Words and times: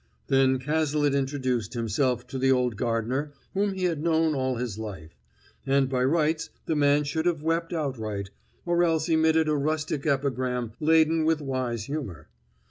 Then 0.29 0.57
Cazalet 0.57 1.13
introduced 1.13 1.75
himself 1.75 2.25
to 2.29 2.39
the 2.39 2.51
old 2.51 2.75
gardener 2.75 3.33
whom 3.53 3.73
he 3.73 3.83
had 3.83 4.01
known 4.01 4.33
all 4.33 4.55
his 4.55 4.79
life; 4.79 5.15
and 5.63 5.87
by 5.89 6.03
rights 6.03 6.49
the 6.65 6.75
man 6.75 7.03
should 7.03 7.27
have 7.27 7.43
wept 7.43 7.71
outright, 7.71 8.31
or 8.65 8.83
else 8.83 9.07
emitted 9.09 9.47
a 9.47 9.55
rustic 9.55 10.07
epigram 10.07 10.71
laden 10.79 11.23
with 11.23 11.39
wise 11.39 11.83
humor. 11.83 12.29